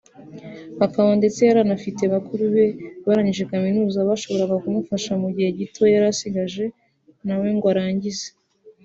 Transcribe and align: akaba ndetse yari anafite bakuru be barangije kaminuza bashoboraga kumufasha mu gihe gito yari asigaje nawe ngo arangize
akaba 0.85 1.09
ndetse 1.19 1.39
yari 1.47 1.59
anafite 1.65 2.03
bakuru 2.13 2.43
be 2.55 2.65
barangije 3.07 3.43
kaminuza 3.51 4.07
bashoboraga 4.09 4.55
kumufasha 4.63 5.11
mu 5.21 5.29
gihe 5.35 5.49
gito 5.59 5.81
yari 5.93 6.05
asigaje 6.13 6.65
nawe 7.25 7.47
ngo 7.55 7.67
arangize 7.73 8.27